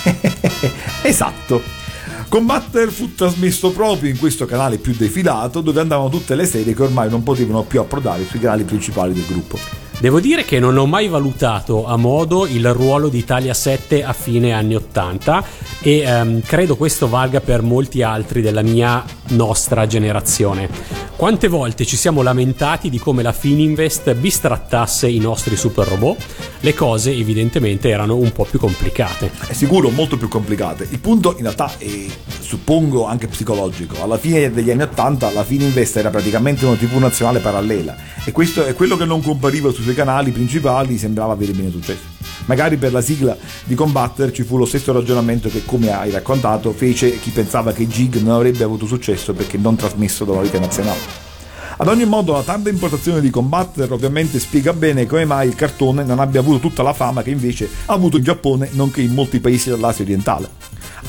[1.04, 1.82] esatto.
[2.30, 6.82] Combatter fu trasmesso proprio in questo canale più defilato dove andavano tutte le serie che
[6.82, 9.84] ormai non potevano più approdare sui canali principali del gruppo.
[10.00, 14.12] Devo dire che non ho mai valutato a modo il ruolo di Italia 7 a
[14.12, 15.46] fine anni 80
[15.82, 20.70] e ehm, credo questo valga per molti altri della mia nostra generazione.
[21.16, 26.22] Quante volte ci siamo lamentati di come la Fininvest bistrattasse i nostri super robot?
[26.60, 29.32] Le cose evidentemente erano un po' più complicate.
[29.48, 30.88] È sicuro molto più complicate.
[30.90, 32.06] Il punto in realtà è
[32.40, 34.02] suppongo anche psicologico.
[34.02, 37.96] Alla fine degli anni 80 la Fininvest era praticamente una TV nazionale parallela
[38.26, 42.13] e questo è quello che non compariva sui suoi canali principali sembrava avere bene successo.
[42.46, 46.72] Magari per la sigla di Combatter ci fu lo stesso ragionamento che, come hai raccontato,
[46.72, 51.32] fece chi pensava che Jig non avrebbe avuto successo perché non trasmesso dalla rete nazionale.
[51.78, 56.04] Ad ogni modo, la tanta importazione di Combatter ovviamente spiega bene come mai il cartone
[56.04, 59.40] non abbia avuto tutta la fama che invece ha avuto in Giappone, nonché in molti
[59.40, 60.50] paesi dell'Asia orientale.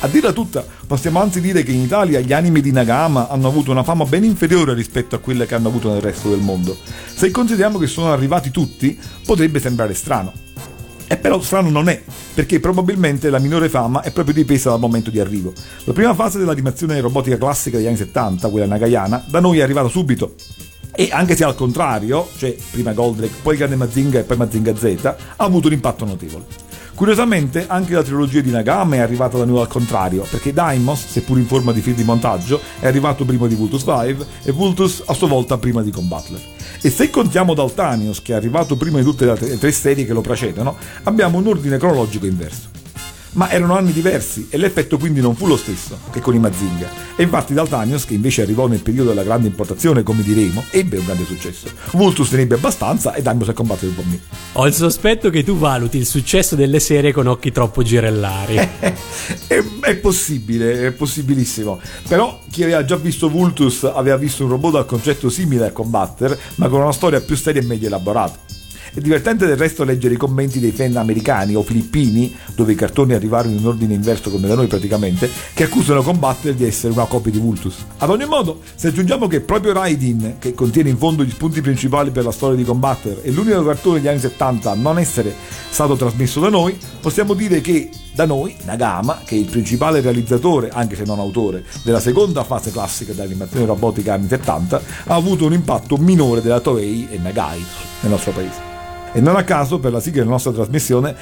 [0.01, 3.71] A dirla tutta, possiamo anzi dire che in Italia gli anime di Nagama hanno avuto
[3.71, 6.77] una fama ben inferiore rispetto a quelle che hanno avuto nel resto del mondo.
[7.15, 10.33] Se consideriamo che sono arrivati tutti, potrebbe sembrare strano.
[11.07, 12.03] E però strano non è,
[12.33, 15.53] perché probabilmente la minore fama è proprio dipesa dal momento di arrivo.
[15.85, 19.89] La prima fase dell'animazione robotica classica degli anni 70, quella nagayana, da noi è arrivata
[19.89, 20.35] subito.
[20.97, 25.05] E anche se al contrario, cioè prima Goldrake, poi Grande Mazinga e poi Mazinga Z,
[25.05, 26.45] ha avuto un impatto notevole.
[26.95, 31.39] Curiosamente, anche la trilogia di Nagama è arrivata da noi al contrario, perché Daimos, seppur
[31.39, 35.13] in forma di film di montaggio, è arrivato prima di Vultus 5 e Vultus a
[35.13, 36.54] sua volta prima di Combattler.
[36.85, 40.21] E se contiamo Daltanius, che è arrivato prima di tutte le tre serie che lo
[40.21, 42.69] precedono, abbiamo un ordine cronologico inverso
[43.35, 46.89] ma erano anni diversi e l'effetto quindi non fu lo stesso che con i Mazinga.
[47.17, 51.05] E infatti Daltanios, che invece arrivò nel periodo della grande importazione, come diremo, ebbe un
[51.05, 51.69] grande successo.
[51.93, 54.21] Vultus ne ebbe abbastanza e Daimos a combattere un po' meno.
[54.53, 58.57] Ho il sospetto che tu valuti il successo delle serie con occhi troppo girellari.
[59.47, 61.81] è, è possibile, è possibilissimo.
[62.09, 66.39] Però chi aveva già visto Vultus aveva visto un robot dal concetto simile a Combatter,
[66.57, 68.39] ma con una storia più seria e meglio elaborata.
[68.95, 73.13] È divertente del resto leggere i commenti dei fan americani o filippini, dove i cartoni
[73.13, 77.33] arrivarono in ordine inverso come da noi praticamente, che accusano Combatter di essere una copia
[77.33, 77.75] di Vultus.
[77.99, 82.13] Ad ogni modo, se aggiungiamo che proprio Raidin, che contiene in fondo gli spunti principali
[82.13, 85.35] per la storia di Combatter, è l'unico cartone degli anni 70 a non essere
[85.71, 90.69] stato trasmesso da noi, possiamo dire che da noi, Nagama, che è il principale realizzatore,
[90.73, 95.53] anche se non autore, della seconda fase classica dell'animazione robotica anni 70, ha avuto un
[95.53, 97.65] impatto minore della Toei e Nagai
[98.03, 98.75] nel nostro paese.
[99.17, 101.15] E non a caso, per la sigla della nostra trasmissione,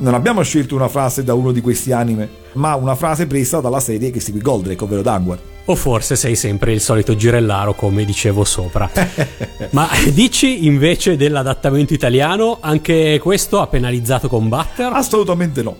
[0.00, 3.80] non abbiamo scelto una frase da uno di questi anime, ma una frase presa dalla
[3.80, 5.38] serie che segue Goldrake, ovvero Dangwar.
[5.64, 8.90] O forse sei sempre il solito girellaro, come dicevo sopra.
[9.70, 14.92] Ma dici invece dell'adattamento italiano, anche questo ha penalizzato Combatter?
[14.92, 15.78] Assolutamente no.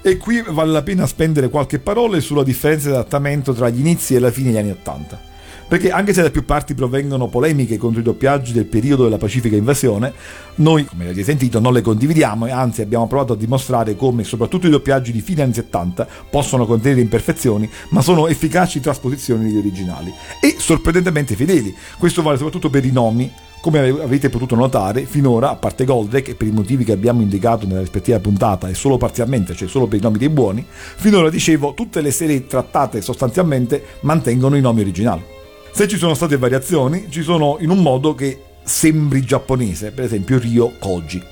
[0.00, 4.14] E qui vale la pena spendere qualche parola sulla differenza di adattamento tra gli inizi
[4.14, 5.20] e la fine degli anni Ottanta.
[5.68, 9.54] Perché anche se da più parti provengono polemiche contro i doppiaggi del periodo della pacifica
[9.54, 10.14] invasione,
[10.56, 14.66] noi, come avete sentito, non le condividiamo e anzi abbiamo provato a dimostrare come soprattutto
[14.66, 20.10] i doppiaggi di fine anni 70 possono contenere imperfezioni, ma sono efficaci trasposizioni degli originali
[20.40, 21.74] e sorprendentemente fedeli.
[21.98, 26.34] Questo vale soprattutto per i nomi come avete potuto notare, finora, a parte Goldrake, e
[26.34, 29.98] per i motivi che abbiamo indicato nella rispettiva puntata, e solo parzialmente, cioè solo per
[29.98, 35.36] i nomi dei buoni, finora dicevo, tutte le serie trattate sostanzialmente mantengono i nomi originali.
[35.78, 40.36] Se ci sono state variazioni, ci sono in un modo che sembri giapponese, per esempio
[40.36, 41.22] Ryo Koji.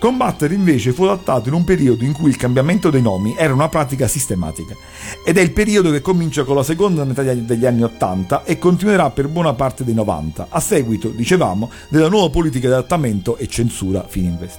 [0.00, 3.68] Combatter invece fu adattato in un periodo in cui il cambiamento dei nomi era una
[3.68, 4.74] pratica sistematica
[5.24, 9.10] ed è il periodo che comincia con la seconda metà degli anni 80 e continuerà
[9.10, 14.04] per buona parte dei 90, a seguito, dicevamo, della nuova politica di adattamento e censura
[14.08, 14.58] Fininvest.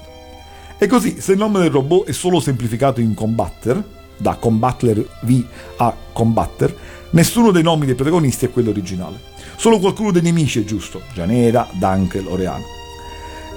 [0.77, 3.83] E così, se il nome del robot è solo semplificato in Combatter,
[4.15, 5.43] da Combattler V
[5.77, 9.31] a Combatter, nessuno dei nomi dei protagonisti è quello originale.
[9.55, 12.81] Solo qualcuno dei nemici è giusto, Gianera, Dunkel, Oreano.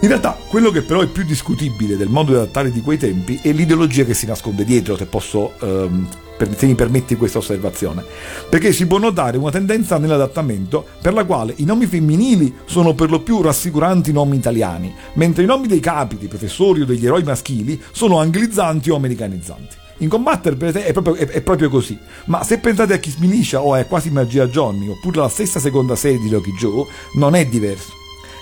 [0.01, 3.39] In realtà, quello che però è più discutibile del modo di adattare di quei tempi
[3.43, 6.07] è l'ideologia che si nasconde dietro, se posso, ehm,
[6.55, 8.05] se mi permetti questa osservazione.
[8.51, 13.09] Perché si può notare una tendenza nell'adattamento per la quale i nomi femminili sono per
[13.09, 17.23] lo più rassicuranti nomi italiani, mentre i nomi dei capi, dei professori o degli eroi
[17.23, 19.85] maschili sono anglizzanti o americanizzanti.
[19.99, 21.99] In Combatter per esempio, è, proprio, è, è proprio, così.
[22.27, 25.97] Ma se pensate a Kiss Militia o a Quasi Magia Johnny oppure alla stessa seconda
[25.97, 27.93] serie di Loki Joe, non è diverso.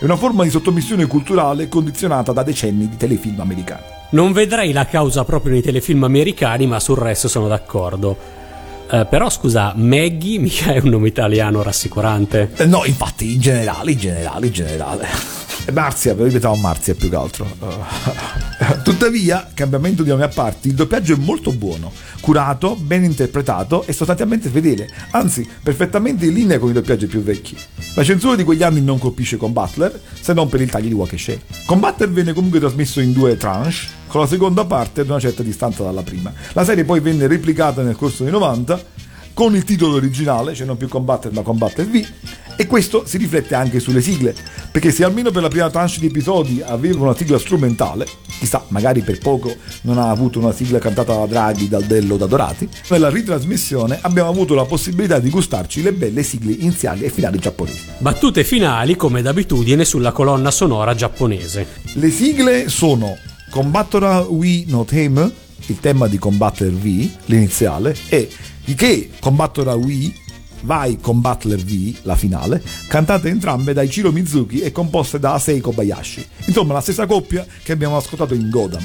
[0.00, 3.82] È una forma di sottomissione culturale condizionata da decenni di telefilm americani.
[4.10, 8.42] Non vedrei la causa proprio nei telefilm americani, ma sul resto sono d'accordo.
[8.94, 12.52] Eh, però scusa, Maggie mica è un nome italiano rassicurante.
[12.54, 15.08] Eh, no, infatti, in generale, in generale, in generale.
[15.72, 17.44] Marzia, però ripetiamo Marzia più che altro.
[17.58, 21.90] Uh, tuttavia, cambiamento di nome a parte, il doppiaggio è molto buono,
[22.20, 27.56] curato, ben interpretato e sostanzialmente fedele, anzi perfettamente in linea con i doppiaggi più vecchi.
[27.94, 30.94] La censura di quegli anni non colpisce con Butler, se non per il taglio di
[30.94, 31.38] Walker Shea.
[31.64, 35.82] Combatter venne comunque trasmesso in due tranche, con la seconda parte ad una certa distanza
[35.82, 36.32] dalla prima.
[36.52, 38.80] La serie poi venne replicata nel corso dei 90
[39.32, 42.06] con il titolo originale, cioè non più Combatter ma Combatter V,
[42.54, 44.32] e questo si riflette anche sulle sigle,
[44.70, 48.06] perché se almeno per la prima tranche di episodi aveva una sigla strumentale,
[48.38, 52.26] chissà, magari per poco non ha avuto una sigla cantata da Draghi, dal Dello, da
[52.26, 57.40] Dorati, nella ritrasmissione abbiamo avuto la possibilità di gustarci le belle sigle iniziali e finali
[57.40, 57.80] giapponesi.
[57.98, 61.66] Battute finali come d'abitudine sulla colonna sonora giapponese.
[61.94, 63.16] Le sigle sono
[63.54, 65.30] Combattora We No Tame,
[65.66, 68.28] il tema di Combatter V, l'iniziale, e
[68.74, 70.12] Che Combattora We
[70.62, 75.60] Vai con Butler V, la finale, cantate entrambe da Ichiro Mizuki e composte da Asei
[75.60, 76.26] Kobayashi.
[76.46, 78.84] Insomma, la stessa coppia che abbiamo ascoltato in Godam.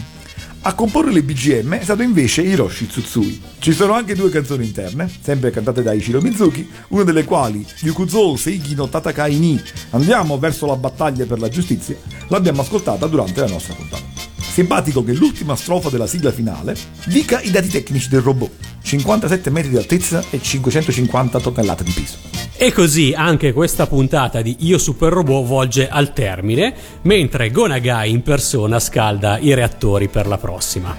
[0.61, 3.41] A comporre le BGM è stato invece Hiroshi Tsutsui.
[3.57, 8.35] Ci sono anche due canzoni interne, sempre cantate da Ichiro Mizuki, una delle quali, Yukuzou
[8.35, 9.59] Seigi no Tatakai ni
[9.89, 11.97] Andiamo verso la battaglia per la giustizia,
[12.27, 14.28] l'abbiamo ascoltata durante la nostra puntata.
[14.59, 18.51] Simpatico che l'ultima strofa della sigla finale dica i dati tecnici del robot,
[18.81, 22.17] 57 metri di altezza e 550 tonnellate di peso.
[22.57, 28.21] E così anche questa puntata di Io Super Robot volge al termine, mentre Gonagai in
[28.21, 30.93] persona scalda i reattori per la prossima.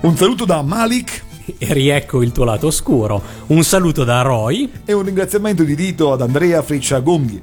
[0.00, 1.22] Un saluto da Malik
[1.56, 3.22] E riecco il tuo lato oscuro.
[3.46, 4.68] Un saluto da Roy.
[4.84, 7.40] e un ringraziamento di dito ad Andrea Freccia Gonghi.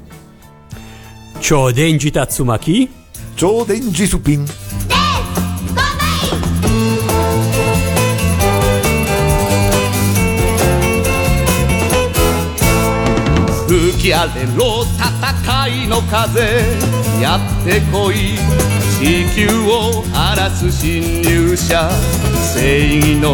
[1.40, 2.90] Ciao Denji Tatsumaki.
[3.36, 4.44] Ciao Denji Supin.
[14.12, 16.42] 吹き荒れろ戦いの風。
[17.22, 18.38] やってこい。
[19.00, 21.90] 地球を荒らす侵入者。
[22.54, 23.34] 正義の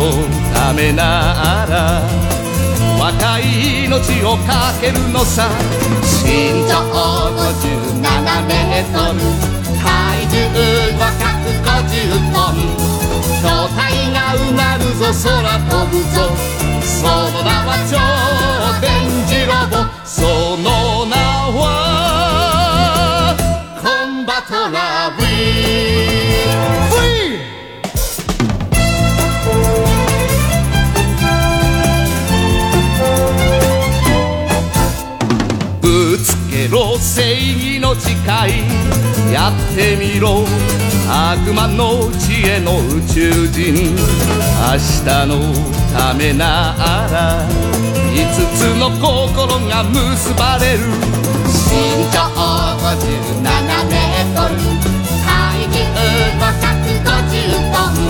[0.53, 2.01] ためなら。
[2.99, 5.49] 若い命をかけるのさ。
[6.23, 6.78] 身長
[7.34, 8.01] 57
[8.45, 9.19] メートル。
[9.82, 10.38] 体重
[10.99, 11.01] は
[11.57, 12.55] 150トン。
[13.41, 13.82] 巨体
[14.13, 15.05] がうなるぞ。
[15.23, 16.15] 空飛ぶぞ。
[16.84, 17.97] その名は超
[18.82, 18.88] 電
[19.25, 19.78] 磁ロボ。
[19.78, 19.96] その名
[21.51, 23.35] は
[23.81, 25.37] コンバトラビー。
[35.81, 38.15] ぶつけろ正義の誓い。
[39.31, 40.45] やってみろ。
[41.09, 43.95] 悪魔の知恵の宇宙人。
[43.95, 45.31] 明日の
[45.97, 46.75] ためな
[47.11, 47.47] ら。
[48.13, 48.17] 五
[48.57, 51.16] つの心が結ばれる。
[51.78, 53.45] 身長57
[53.89, 54.57] メートル。
[55.23, 55.30] 体
[55.69, 55.78] 重
[56.39, 56.97] 550
[57.71, 58.01] トン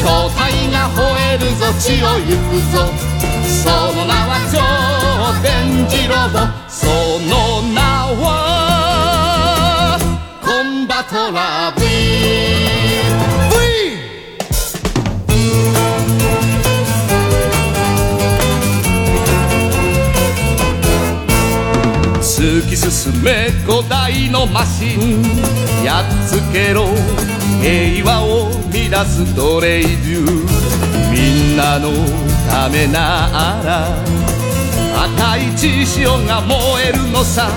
[0.00, 0.02] 巨
[0.34, 0.42] 体
[0.72, 0.98] が吠
[1.34, 2.74] えるぞ血を行くぞ
[3.46, 4.58] その名は超
[5.42, 5.48] 電
[5.86, 6.36] 磁ロボ
[6.68, 6.86] そ
[7.28, 7.30] の
[7.72, 7.78] 名
[8.20, 8.26] は
[10.42, 12.27] コンバトラビー
[22.90, 25.22] 進め古代のマシン。
[25.84, 26.88] やっつけろ
[27.60, 30.32] 平和を乱す奴隷獣
[31.12, 31.90] みんなの
[32.48, 33.28] ためな
[33.64, 33.88] ら
[35.04, 36.56] 赤い血潮が燃
[36.88, 37.50] えるのさ。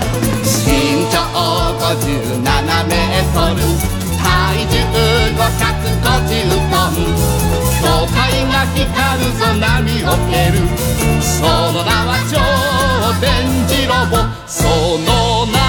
[0.43, 1.17] 身長
[1.77, 2.41] 57
[2.87, 3.61] メートル
[4.21, 4.75] 体重
[5.37, 6.75] 550ト
[7.47, 7.50] ン。
[7.81, 9.65] 正体が光るぞ波
[10.03, 10.61] を蹴る。
[11.21, 12.33] その名は超
[13.19, 13.29] 電
[13.67, 14.17] 磁ロボ
[14.47, 14.67] そ
[14.99, 15.60] の名